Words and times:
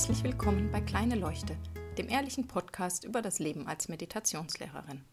Herzlich 0.00 0.24
willkommen 0.24 0.72
bei 0.72 0.80
Kleine 0.80 1.14
Leuchte, 1.14 1.58
dem 1.98 2.08
ehrlichen 2.08 2.48
Podcast 2.48 3.04
über 3.04 3.20
das 3.20 3.38
Leben 3.38 3.66
als 3.66 3.90
Meditationslehrerin. 3.90 5.04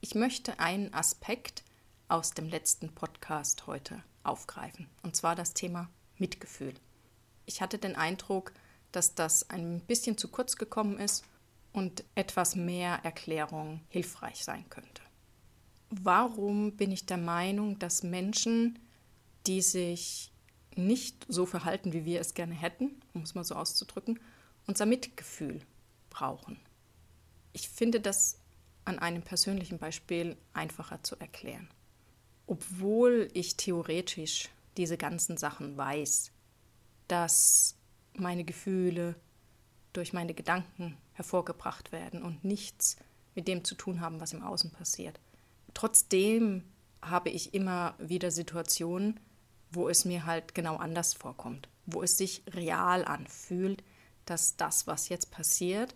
Ich 0.00 0.14
möchte 0.14 0.58
einen 0.58 0.94
Aspekt 0.94 1.64
aus 2.08 2.30
dem 2.30 2.48
letzten 2.48 2.94
Podcast 2.94 3.66
heute 3.66 4.02
aufgreifen, 4.22 4.88
und 5.02 5.14
zwar 5.16 5.36
das 5.36 5.52
Thema 5.52 5.90
Mitgefühl. 6.16 6.72
Ich 7.44 7.60
hatte 7.60 7.76
den 7.76 7.94
Eindruck, 7.94 8.54
dass 8.90 9.14
das 9.14 9.50
ein 9.50 9.80
bisschen 9.80 10.16
zu 10.16 10.28
kurz 10.28 10.56
gekommen 10.56 10.98
ist 10.98 11.22
und 11.74 12.02
etwas 12.14 12.56
mehr 12.56 13.00
Erklärung 13.02 13.82
hilfreich 13.90 14.42
sein 14.42 14.64
könnte. 14.70 15.02
Warum 15.90 16.72
bin 16.72 16.90
ich 16.90 17.04
der 17.04 17.18
Meinung, 17.18 17.78
dass 17.78 18.02
Menschen, 18.02 18.78
die 19.46 19.60
sich 19.60 20.32
nicht 20.78 21.26
so 21.28 21.46
verhalten, 21.46 21.92
wie 21.92 22.04
wir 22.04 22.20
es 22.20 22.34
gerne 22.34 22.54
hätten, 22.54 23.00
um 23.14 23.22
es 23.22 23.34
mal 23.34 23.44
so 23.44 23.54
auszudrücken, 23.54 24.20
unser 24.66 24.86
Mitgefühl 24.86 25.60
brauchen? 26.10 26.58
Ich 27.52 27.68
finde 27.68 28.00
das 28.00 28.38
an 28.84 28.98
einem 28.98 29.22
persönlichen 29.22 29.78
Beispiel 29.78 30.36
einfacher 30.52 31.02
zu 31.02 31.16
erklären. 31.16 31.68
Obwohl 32.46 33.28
ich 33.34 33.56
theoretisch 33.56 34.48
diese 34.76 34.96
ganzen 34.96 35.36
Sachen 35.36 35.76
weiß, 35.76 36.30
dass 37.08 37.76
meine 38.14 38.44
Gefühle 38.44 39.16
durch 39.92 40.12
meine 40.12 40.34
Gedanken 40.34 40.96
hervorgebracht 41.14 41.92
werden 41.92 42.22
und 42.22 42.44
nichts 42.44 42.96
mit 43.34 43.48
dem 43.48 43.64
zu 43.64 43.74
tun 43.74 44.00
haben, 44.00 44.20
was 44.20 44.32
im 44.32 44.42
Außen 44.42 44.70
passiert. 44.70 45.18
Trotzdem 45.74 46.62
habe 47.02 47.30
ich 47.30 47.54
immer 47.54 47.94
wieder 47.98 48.30
Situationen, 48.30 49.20
wo 49.70 49.88
es 49.88 50.04
mir 50.04 50.26
halt 50.26 50.54
genau 50.54 50.76
anders 50.76 51.14
vorkommt, 51.14 51.68
wo 51.86 52.02
es 52.02 52.16
sich 52.18 52.42
real 52.50 53.04
anfühlt, 53.04 53.82
dass 54.24 54.56
das, 54.56 54.86
was 54.86 55.08
jetzt 55.08 55.30
passiert, 55.30 55.94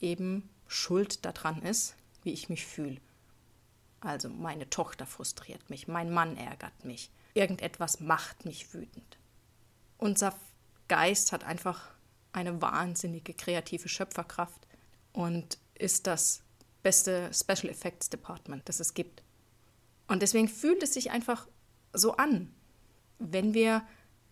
eben 0.00 0.48
schuld 0.66 1.24
daran 1.24 1.62
ist, 1.62 1.96
wie 2.22 2.32
ich 2.32 2.48
mich 2.48 2.66
fühle. 2.66 3.00
Also 4.00 4.28
meine 4.28 4.70
Tochter 4.70 5.06
frustriert 5.06 5.70
mich, 5.70 5.88
mein 5.88 6.12
Mann 6.12 6.36
ärgert 6.36 6.84
mich, 6.84 7.10
irgendetwas 7.34 8.00
macht 8.00 8.44
mich 8.44 8.72
wütend. 8.72 9.18
Unser 9.96 10.34
Geist 10.86 11.32
hat 11.32 11.44
einfach 11.44 11.90
eine 12.32 12.62
wahnsinnige 12.62 13.34
kreative 13.34 13.88
Schöpferkraft 13.88 14.66
und 15.12 15.58
ist 15.74 16.06
das 16.06 16.42
beste 16.82 17.30
Special 17.34 17.68
Effects 17.68 18.08
Department, 18.08 18.68
das 18.68 18.80
es 18.80 18.94
gibt. 18.94 19.22
Und 20.06 20.22
deswegen 20.22 20.48
fühlt 20.48 20.82
es 20.82 20.94
sich 20.94 21.10
einfach 21.10 21.48
so 21.92 22.16
an, 22.16 22.54
wenn 23.18 23.54
wir 23.54 23.82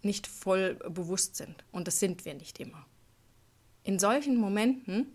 nicht 0.03 0.27
voll 0.27 0.75
bewusst 0.75 1.37
sind. 1.37 1.65
Und 1.73 1.87
das 1.89 1.98
sind 1.98 2.25
wir 2.25 2.34
nicht 2.34 2.61
immer. 2.61 2.87
In 3.83 3.98
solchen 3.98 4.37
Momenten, 4.37 5.06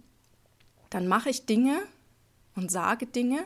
dann 0.90 1.08
mache 1.08 1.30
ich 1.30 1.46
Dinge 1.46 1.82
und 2.56 2.72
sage 2.72 3.06
Dinge, 3.06 3.44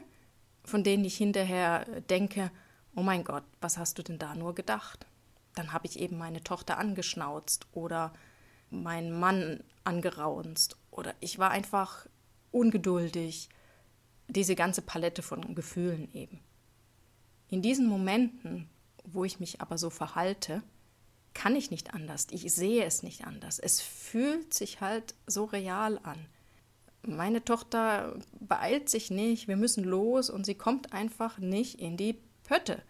von 0.64 0.84
denen 0.84 1.06
ich 1.06 1.18
hinterher 1.18 1.86
denke, 2.10 2.52
oh 2.96 3.04
mein 3.04 3.24
Gott, 3.24 3.44
was 3.62 3.78
hast 3.78 3.98
du 3.98 4.04
denn 4.04 4.20
da 4.20 4.36
nur 4.36 4.56
gedacht? 4.56 5.06
Dann 5.54 5.72
habe 5.72 5.88
ich 5.88 6.00
eben 6.00 6.18
meine 6.18 6.44
Tochter 6.44 6.78
angeschnauzt 6.78 7.68
oder 7.74 8.14
meinen 8.70 9.18
Mann 9.18 9.64
angeraunzt 9.84 10.78
oder 10.92 11.14
ich 11.20 11.40
war 11.40 11.52
einfach 11.52 12.08
ungeduldig. 12.52 13.50
Diese 14.28 14.56
ganze 14.56 14.82
Palette 14.82 15.22
von 15.22 15.54
Gefühlen 15.54 16.12
eben. 16.14 16.40
In 17.50 17.62
diesen 17.62 17.88
Momenten, 17.88 18.68
wo 19.12 19.24
ich 19.24 19.40
mich 19.40 19.62
aber 19.62 19.78
so 19.78 19.90
verhalte, 19.90 20.64
kann 21.34 21.56
ich 21.56 21.70
nicht 21.70 21.94
anders. 21.94 22.28
Ich 22.32 22.54
sehe 22.54 22.84
es 22.86 23.04
nicht 23.04 23.26
anders. 23.26 23.60
Es 23.60 23.82
fühlt 23.82 24.54
sich 24.54 24.82
halt 24.82 25.14
so 25.28 25.44
real 25.46 26.00
an. 26.04 26.26
Meine 27.04 27.44
Tochter 27.44 28.18
beeilt 28.40 28.90
sich 28.90 29.12
nicht, 29.12 29.48
wir 29.48 29.58
müssen 29.58 29.84
los 29.84 30.32
und 30.32 30.46
sie 30.46 30.56
kommt 30.56 30.94
einfach 30.94 31.38
nicht 31.38 31.80
in 31.80 31.98
die 31.98 32.20
Pötte. 32.44 32.82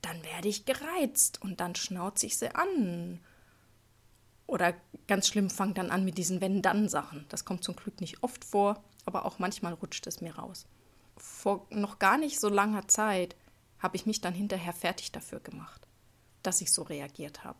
Dann 0.00 0.22
werde 0.24 0.48
ich 0.48 0.64
gereizt 0.64 1.42
und 1.42 1.60
dann 1.60 1.74
schnauze 1.74 2.26
ich 2.26 2.38
sie 2.38 2.54
an. 2.54 3.20
Oder 4.46 4.74
ganz 5.06 5.28
schlimm, 5.28 5.50
fangt 5.50 5.76
dann 5.78 5.90
an 5.90 6.04
mit 6.04 6.18
diesen 6.18 6.40
Wenn-Dann-Sachen. 6.40 7.26
Das 7.28 7.44
kommt 7.44 7.62
zum 7.64 7.76
Glück 7.76 8.00
nicht 8.00 8.22
oft 8.22 8.44
vor, 8.44 8.82
aber 9.04 9.26
auch 9.26 9.38
manchmal 9.38 9.74
rutscht 9.74 10.06
es 10.06 10.20
mir 10.20 10.36
raus. 10.36 10.66
Vor 11.16 11.66
noch 11.70 11.98
gar 11.98 12.16
nicht 12.16 12.40
so 12.40 12.48
langer 12.48 12.88
Zeit 12.88 13.36
habe 13.82 13.96
ich 13.96 14.06
mich 14.06 14.20
dann 14.20 14.34
hinterher 14.34 14.72
fertig 14.72 15.12
dafür 15.12 15.40
gemacht, 15.40 15.86
dass 16.42 16.60
ich 16.60 16.72
so 16.72 16.82
reagiert 16.82 17.44
habe. 17.44 17.58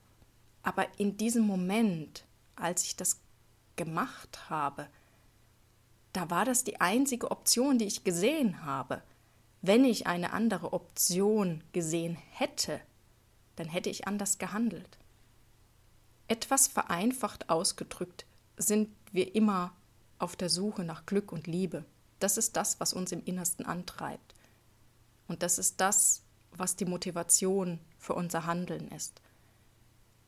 Aber 0.62 0.86
in 0.98 1.16
diesem 1.16 1.44
Moment, 1.44 2.24
als 2.54 2.84
ich 2.84 2.96
das 2.96 3.20
gemacht 3.76 4.48
habe, 4.48 4.88
da 6.12 6.30
war 6.30 6.44
das 6.44 6.62
die 6.62 6.80
einzige 6.80 7.30
Option, 7.30 7.78
die 7.78 7.86
ich 7.86 8.04
gesehen 8.04 8.64
habe. 8.64 9.02
Wenn 9.62 9.84
ich 9.84 10.06
eine 10.06 10.32
andere 10.32 10.72
Option 10.72 11.64
gesehen 11.72 12.16
hätte, 12.30 12.80
dann 13.56 13.68
hätte 13.68 13.90
ich 13.90 14.06
anders 14.06 14.38
gehandelt. 14.38 14.98
Etwas 16.28 16.68
vereinfacht 16.68 17.50
ausgedrückt 17.50 18.26
sind 18.56 18.88
wir 19.10 19.34
immer 19.34 19.72
auf 20.18 20.36
der 20.36 20.48
Suche 20.48 20.84
nach 20.84 21.06
Glück 21.06 21.32
und 21.32 21.46
Liebe. 21.46 21.84
Das 22.20 22.36
ist 22.36 22.56
das, 22.56 22.78
was 22.78 22.92
uns 22.92 23.10
im 23.10 23.24
Innersten 23.24 23.66
antreibt. 23.66 24.31
Und 25.28 25.42
das 25.42 25.58
ist 25.58 25.80
das, 25.80 26.22
was 26.56 26.76
die 26.76 26.84
Motivation 26.84 27.78
für 27.98 28.14
unser 28.14 28.46
Handeln 28.46 28.88
ist. 28.88 29.20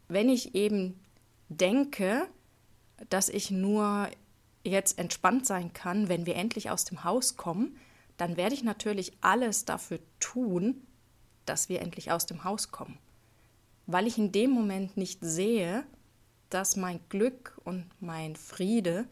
Wenn 0.08 0.28
ich 0.28 0.54
eben 0.54 1.00
denke, 1.48 2.26
dass 3.10 3.28
ich 3.28 3.50
nur 3.50 4.08
jetzt 4.62 4.98
entspannt 4.98 5.46
sein 5.46 5.72
kann, 5.72 6.08
wenn 6.08 6.26
wir 6.26 6.36
endlich 6.36 6.70
aus 6.70 6.84
dem 6.84 7.04
Haus 7.04 7.36
kommen, 7.36 7.76
dann 8.16 8.36
werde 8.36 8.54
ich 8.54 8.62
natürlich 8.62 9.12
alles 9.20 9.64
dafür 9.64 9.98
tun, 10.20 10.86
dass 11.44 11.68
wir 11.68 11.82
endlich 11.82 12.10
aus 12.12 12.26
dem 12.26 12.44
Haus 12.44 12.70
kommen. 12.70 12.98
Weil 13.86 14.06
ich 14.06 14.16
in 14.16 14.32
dem 14.32 14.50
Moment 14.50 14.96
nicht 14.96 15.18
sehe, 15.22 15.84
dass 16.48 16.76
mein 16.76 17.00
Glück 17.08 17.60
und 17.64 17.84
mein 18.00 18.36
Friede 18.36 19.06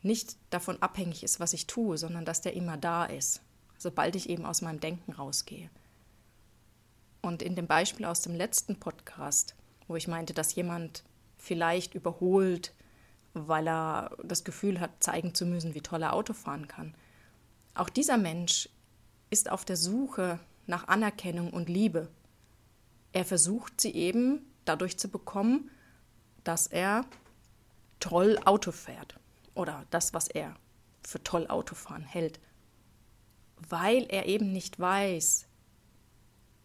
nicht 0.00 0.36
davon 0.50 0.80
abhängig 0.82 1.22
ist, 1.22 1.38
was 1.38 1.52
ich 1.52 1.68
tue, 1.68 1.98
sondern 1.98 2.24
dass 2.24 2.40
der 2.40 2.54
immer 2.54 2.76
da 2.76 3.04
ist 3.04 3.42
sobald 3.82 4.16
ich 4.16 4.28
eben 4.28 4.46
aus 4.46 4.62
meinem 4.62 4.80
Denken 4.80 5.12
rausgehe. 5.12 5.68
Und 7.20 7.42
in 7.42 7.54
dem 7.54 7.66
Beispiel 7.66 8.06
aus 8.06 8.22
dem 8.22 8.34
letzten 8.34 8.78
Podcast, 8.78 9.54
wo 9.86 9.96
ich 9.96 10.08
meinte, 10.08 10.34
dass 10.34 10.54
jemand 10.54 11.04
vielleicht 11.36 11.94
überholt, 11.94 12.74
weil 13.34 13.66
er 13.68 14.16
das 14.22 14.44
Gefühl 14.44 14.80
hat, 14.80 15.02
zeigen 15.02 15.34
zu 15.34 15.46
müssen, 15.46 15.74
wie 15.74 15.80
toll 15.80 16.02
er 16.02 16.12
Auto 16.12 16.32
fahren 16.32 16.68
kann. 16.68 16.94
Auch 17.74 17.88
dieser 17.88 18.18
Mensch 18.18 18.68
ist 19.30 19.50
auf 19.50 19.64
der 19.64 19.76
Suche 19.76 20.38
nach 20.66 20.88
Anerkennung 20.88 21.50
und 21.50 21.68
Liebe. 21.68 22.08
Er 23.12 23.24
versucht 23.24 23.80
sie 23.80 23.94
eben 23.94 24.44
dadurch 24.64 24.98
zu 24.98 25.08
bekommen, 25.08 25.70
dass 26.44 26.66
er 26.66 27.04
toll 28.00 28.38
Auto 28.44 28.72
fährt 28.72 29.18
oder 29.54 29.86
das, 29.90 30.12
was 30.12 30.28
er 30.28 30.54
für 31.04 31.22
toll 31.22 31.46
Autofahren 31.46 32.04
hält 32.04 32.40
weil 33.68 34.06
er 34.08 34.26
eben 34.26 34.52
nicht 34.52 34.78
weiß, 34.78 35.46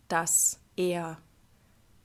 dass 0.08 0.60
er 0.76 1.18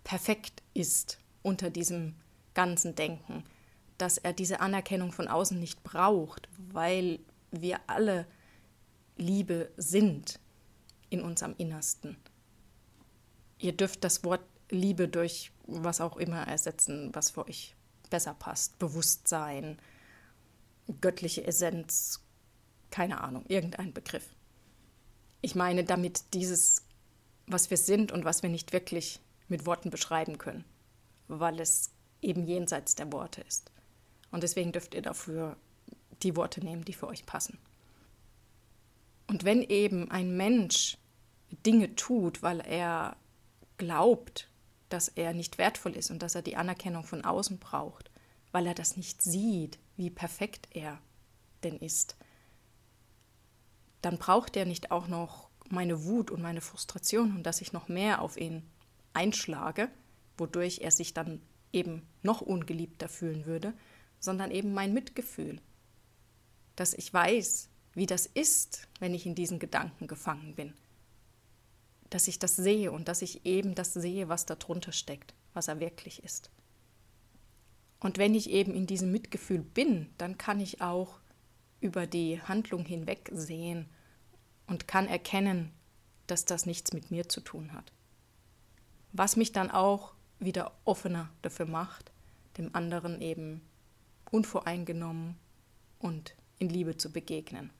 perfekt 0.04 0.62
ist 0.74 1.18
unter 1.42 1.70
diesem 1.70 2.16
ganzen 2.54 2.94
Denken, 2.94 3.44
dass 3.98 4.18
er 4.18 4.32
diese 4.32 4.60
Anerkennung 4.60 5.12
von 5.12 5.28
außen 5.28 5.58
nicht 5.58 5.82
braucht, 5.84 6.48
weil 6.58 7.20
wir 7.50 7.80
alle 7.86 8.26
Liebe 9.16 9.70
sind 9.76 10.40
in 11.10 11.22
unserem 11.22 11.54
Innersten. 11.58 12.16
Ihr 13.58 13.76
dürft 13.76 14.02
das 14.02 14.24
Wort 14.24 14.44
Liebe 14.70 15.06
durch 15.08 15.52
was 15.66 16.00
auch 16.00 16.16
immer 16.16 16.46
ersetzen, 16.48 17.14
was 17.14 17.30
für 17.30 17.46
euch 17.46 17.76
besser 18.10 18.34
passt. 18.34 18.78
Bewusstsein, 18.78 19.78
göttliche 21.00 21.46
Essenz, 21.46 22.20
keine 22.90 23.20
Ahnung, 23.20 23.44
irgendein 23.48 23.92
Begriff. 23.92 24.34
Ich 25.42 25.54
meine 25.54 25.84
damit 25.84 26.34
dieses, 26.34 26.86
was 27.46 27.68
wir 27.68 27.76
sind 27.76 28.12
und 28.12 28.24
was 28.24 28.42
wir 28.42 28.50
nicht 28.50 28.72
wirklich 28.72 29.20
mit 29.48 29.66
Worten 29.66 29.90
beschreiben 29.90 30.38
können, 30.38 30.64
weil 31.28 31.60
es 31.60 31.90
eben 32.22 32.46
jenseits 32.46 32.94
der 32.94 33.12
Worte 33.12 33.42
ist. 33.42 33.70
Und 34.30 34.42
deswegen 34.42 34.72
dürft 34.72 34.94
ihr 34.94 35.02
dafür 35.02 35.56
die 36.22 36.36
Worte 36.36 36.64
nehmen, 36.64 36.84
die 36.84 36.94
für 36.94 37.08
euch 37.08 37.26
passen. 37.26 37.58
Und 39.26 39.44
wenn 39.44 39.62
eben 39.62 40.10
ein 40.10 40.36
Mensch 40.36 40.96
Dinge 41.66 41.94
tut, 41.96 42.42
weil 42.42 42.60
er 42.60 43.16
glaubt, 43.76 44.48
dass 44.88 45.08
er 45.08 45.32
nicht 45.34 45.58
wertvoll 45.58 45.96
ist 45.96 46.10
und 46.10 46.22
dass 46.22 46.34
er 46.34 46.42
die 46.42 46.56
Anerkennung 46.56 47.04
von 47.04 47.24
außen 47.24 47.58
braucht, 47.58 48.10
weil 48.52 48.66
er 48.66 48.74
das 48.74 48.96
nicht 48.96 49.22
sieht, 49.22 49.78
wie 49.96 50.10
perfekt 50.10 50.68
er 50.70 50.98
denn 51.62 51.78
ist, 51.78 52.16
dann 54.02 54.18
braucht 54.18 54.56
er 54.56 54.66
nicht 54.66 54.90
auch 54.90 55.08
noch 55.08 55.48
meine 55.68 56.04
Wut 56.04 56.30
und 56.30 56.42
meine 56.42 56.60
Frustration 56.60 57.36
und 57.36 57.44
dass 57.44 57.60
ich 57.60 57.72
noch 57.72 57.88
mehr 57.88 58.20
auf 58.20 58.36
ihn 58.36 58.62
einschlage, 59.14 59.88
wodurch 60.36 60.80
er 60.80 60.90
sich 60.90 61.14
dann 61.14 61.40
eben 61.72 62.06
noch 62.22 62.40
ungeliebter 62.40 63.08
fühlen 63.08 63.46
würde, 63.46 63.72
sondern 64.20 64.50
eben 64.50 64.74
mein 64.74 64.92
Mitgefühl. 64.92 65.60
Dass 66.76 66.94
ich 66.94 67.12
weiß, 67.12 67.68
wie 67.94 68.06
das 68.06 68.26
ist, 68.26 68.88
wenn 68.98 69.14
ich 69.14 69.26
in 69.26 69.34
diesen 69.34 69.58
Gedanken 69.58 70.06
gefangen 70.06 70.54
bin. 70.54 70.74
Dass 72.10 72.28
ich 72.28 72.38
das 72.38 72.56
sehe 72.56 72.92
und 72.92 73.08
dass 73.08 73.22
ich 73.22 73.46
eben 73.46 73.74
das 73.74 73.94
sehe, 73.94 74.28
was 74.28 74.46
darunter 74.46 74.92
steckt, 74.92 75.34
was 75.54 75.68
er 75.68 75.80
wirklich 75.80 76.22
ist. 76.22 76.50
Und 78.00 78.18
wenn 78.18 78.34
ich 78.34 78.50
eben 78.50 78.74
in 78.74 78.86
diesem 78.86 79.12
Mitgefühl 79.12 79.60
bin, 79.62 80.10
dann 80.18 80.36
kann 80.36 80.60
ich 80.60 80.80
auch 80.80 81.20
über 81.82 82.06
die 82.06 82.40
Handlung 82.40 82.84
hinweg 82.86 83.30
sehen 83.32 83.88
und 84.66 84.88
kann 84.88 85.06
erkennen, 85.08 85.72
dass 86.26 86.44
das 86.44 86.64
nichts 86.64 86.92
mit 86.92 87.10
mir 87.10 87.28
zu 87.28 87.40
tun 87.40 87.72
hat. 87.72 87.92
Was 89.12 89.36
mich 89.36 89.52
dann 89.52 89.70
auch 89.70 90.14
wieder 90.38 90.72
offener 90.84 91.28
dafür 91.42 91.66
macht, 91.66 92.12
dem 92.56 92.74
anderen 92.74 93.20
eben 93.20 93.60
unvoreingenommen 94.30 95.36
und 95.98 96.34
in 96.58 96.68
Liebe 96.68 96.96
zu 96.96 97.12
begegnen. 97.12 97.70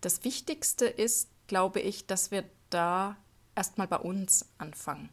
Das 0.00 0.24
Wichtigste 0.24 0.86
ist, 0.86 1.30
glaube 1.46 1.80
ich, 1.80 2.06
dass 2.06 2.30
wir 2.30 2.44
da 2.70 3.16
erstmal 3.54 3.86
bei 3.86 3.98
uns 3.98 4.46
anfangen. 4.58 5.10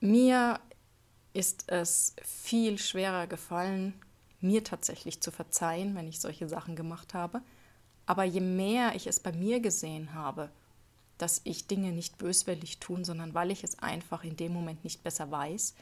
Mir 0.00 0.60
ist 1.32 1.70
es 1.70 2.14
viel 2.22 2.78
schwerer 2.78 3.26
gefallen, 3.26 3.94
mir 4.44 4.62
tatsächlich 4.62 5.20
zu 5.20 5.32
verzeihen, 5.32 5.96
wenn 5.96 6.06
ich 6.06 6.20
solche 6.20 6.48
Sachen 6.48 6.76
gemacht 6.76 7.14
habe. 7.14 7.42
Aber 8.06 8.24
je 8.24 8.40
mehr 8.40 8.94
ich 8.94 9.06
es 9.06 9.18
bei 9.18 9.32
mir 9.32 9.60
gesehen 9.60 10.14
habe, 10.14 10.50
dass 11.18 11.40
ich 11.44 11.66
Dinge 11.66 11.92
nicht 11.92 12.18
böswillig 12.18 12.78
tun, 12.78 13.04
sondern 13.04 13.34
weil 13.34 13.50
ich 13.50 13.64
es 13.64 13.78
einfach 13.78 14.22
in 14.24 14.36
dem 14.36 14.52
Moment 14.52 14.84
nicht 14.84 15.02
besser 15.02 15.30
weiß, 15.30 15.74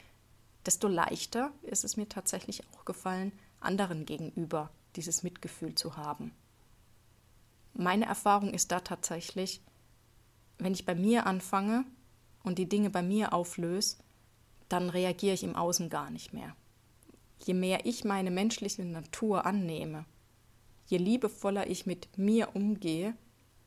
desto 0.65 0.87
leichter 0.87 1.51
ist 1.63 1.83
es 1.83 1.97
mir 1.97 2.07
tatsächlich 2.07 2.63
auch 2.73 2.85
gefallen, 2.85 3.31
anderen 3.59 4.05
gegenüber 4.05 4.69
dieses 4.95 5.23
Mitgefühl 5.23 5.75
zu 5.75 5.97
haben. 5.97 6.31
Meine 7.73 8.05
Erfahrung 8.05 8.53
ist 8.53 8.71
da 8.71 8.79
tatsächlich, 8.79 9.61
wenn 10.59 10.73
ich 10.73 10.85
bei 10.85 10.95
mir 10.95 11.25
anfange 11.25 11.85
und 12.43 12.59
die 12.59 12.69
Dinge 12.69 12.89
bei 12.89 13.01
mir 13.01 13.33
auflöse, 13.33 13.97
dann 14.69 14.89
reagiere 14.89 15.33
ich 15.33 15.43
im 15.43 15.55
Außen 15.55 15.89
gar 15.89 16.09
nicht 16.11 16.33
mehr. 16.33 16.55
Je 17.45 17.53
mehr 17.53 17.85
ich 17.85 18.03
meine 18.03 18.31
menschliche 18.31 18.83
Natur 18.85 19.45
annehme, 19.45 20.05
je 20.87 20.97
liebevoller 20.97 21.69
ich 21.69 21.85
mit 21.85 22.17
mir 22.17 22.55
umgehe, 22.55 23.15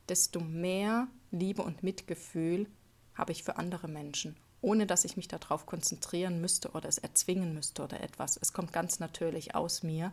desto 0.08 0.40
mehr 0.40 1.08
Liebe 1.30 1.62
und 1.62 1.82
Mitgefühl 1.82 2.66
habe 3.14 3.32
ich 3.32 3.42
für 3.42 3.56
andere 3.56 3.88
Menschen, 3.88 4.36
ohne 4.60 4.86
dass 4.86 5.04
ich 5.04 5.16
mich 5.16 5.28
darauf 5.28 5.66
konzentrieren 5.66 6.40
müsste 6.40 6.70
oder 6.70 6.88
es 6.88 6.98
erzwingen 6.98 7.54
müsste 7.54 7.82
oder 7.82 8.00
etwas. 8.00 8.38
Es 8.40 8.52
kommt 8.52 8.72
ganz 8.72 8.98
natürlich 8.98 9.54
aus 9.54 9.82
mir, 9.82 10.12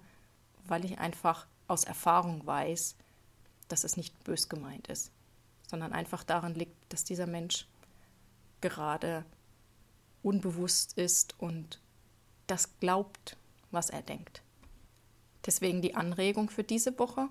weil 0.65 0.85
ich 0.85 0.99
einfach 0.99 1.47
aus 1.67 1.83
Erfahrung 1.83 2.45
weiß, 2.45 2.95
dass 3.67 3.83
es 3.83 3.97
nicht 3.97 4.23
bös 4.23 4.49
gemeint 4.49 4.87
ist, 4.87 5.11
sondern 5.69 5.93
einfach 5.93 6.23
daran 6.23 6.53
liegt, 6.53 6.75
dass 6.89 7.03
dieser 7.03 7.27
Mensch 7.27 7.67
gerade 8.61 9.25
unbewusst 10.21 10.93
ist 10.97 11.39
und 11.39 11.79
das 12.47 12.79
glaubt, 12.79 13.37
was 13.73 13.89
er 13.89 14.01
denkt. 14.01 14.41
Deswegen 15.45 15.81
die 15.81 15.95
Anregung 15.95 16.49
für 16.49 16.63
diese 16.63 16.97
Woche. 16.99 17.27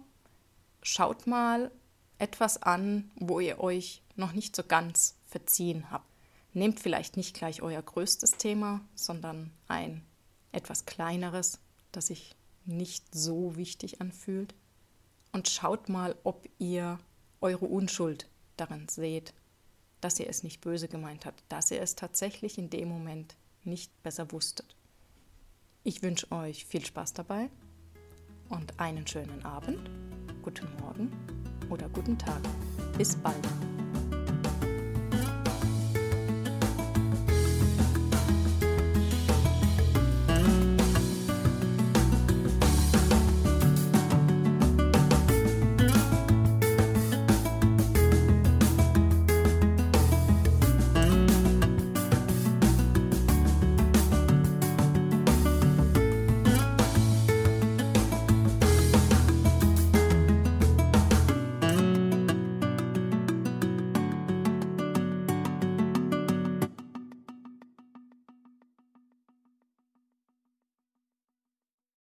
Schaut 0.82 1.26
mal 1.26 1.70
etwas 2.18 2.62
an, 2.62 3.10
wo 3.16 3.40
ihr 3.40 3.60
euch 3.60 4.02
noch 4.16 4.32
nicht 4.32 4.54
so 4.54 4.62
ganz 4.62 5.16
verziehen 5.26 5.90
habt. 5.90 6.06
Nehmt 6.52 6.80
vielleicht 6.80 7.16
nicht 7.16 7.34
gleich 7.34 7.62
euer 7.62 7.80
größtes 7.80 8.32
Thema, 8.32 8.80
sondern 8.94 9.52
ein 9.68 10.04
etwas 10.52 10.84
kleineres, 10.84 11.60
das 11.92 12.08
sich 12.08 12.36
nicht 12.66 13.14
so 13.14 13.56
wichtig 13.56 14.00
anfühlt 14.00 14.54
und 15.32 15.48
schaut 15.48 15.88
mal, 15.88 16.14
ob 16.24 16.48
ihr 16.58 16.98
eure 17.40 17.66
Unschuld 17.66 18.28
darin 18.56 18.86
seht, 18.88 19.32
dass 20.00 20.20
ihr 20.20 20.28
es 20.28 20.42
nicht 20.42 20.60
böse 20.60 20.88
gemeint 20.88 21.26
habt, 21.26 21.42
dass 21.48 21.70
ihr 21.70 21.80
es 21.80 21.96
tatsächlich 21.96 22.58
in 22.58 22.70
dem 22.70 22.88
Moment 22.88 23.34
nicht 23.64 24.02
besser 24.02 24.30
wusstet. 24.30 24.76
Ich 25.84 26.02
wünsche 26.02 26.30
euch 26.30 26.64
viel 26.64 26.84
Spaß 26.84 27.12
dabei 27.14 27.50
und 28.48 28.78
einen 28.78 29.04
schönen 29.04 29.44
Abend, 29.44 29.90
guten 30.40 30.68
Morgen 30.80 31.10
oder 31.70 31.88
guten 31.88 32.16
Tag. 32.16 32.40
Bis 32.96 33.16
bald. 33.16 33.71